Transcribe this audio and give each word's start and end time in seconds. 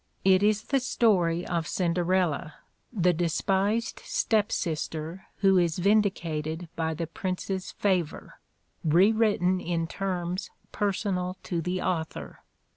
It 0.25 0.41
is 0.41 0.63
the 0.63 0.79
story 0.79 1.45
of 1.45 1.67
Cin 1.67 1.93
derella, 1.93 2.53
the 2.91 3.13
despised 3.13 3.99
step 4.03 4.51
sister 4.51 5.27
who 5.41 5.59
is 5.59 5.77
vindicated 5.77 6.69
by 6.75 6.95
the 6.95 7.05
prince's 7.05 7.73
favor, 7.73 8.39
rewritten 8.83 9.59
in 9.59 9.85
terms 9.85 10.49
personal 10.71 11.37
to 11.43 11.61
the 11.61 11.81
au 11.81 12.01
thor. 12.03 12.41